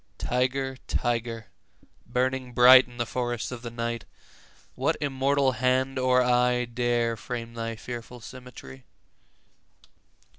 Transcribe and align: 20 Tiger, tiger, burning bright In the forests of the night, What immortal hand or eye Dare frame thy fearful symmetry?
20 0.17 0.29
Tiger, 0.35 0.77
tiger, 0.87 1.45
burning 2.07 2.53
bright 2.53 2.87
In 2.87 2.97
the 2.97 3.05
forests 3.05 3.51
of 3.51 3.61
the 3.61 3.69
night, 3.69 4.03
What 4.73 4.97
immortal 4.99 5.51
hand 5.51 5.99
or 5.99 6.23
eye 6.23 6.65
Dare 6.65 7.15
frame 7.15 7.53
thy 7.53 7.75
fearful 7.75 8.19
symmetry? 8.19 8.83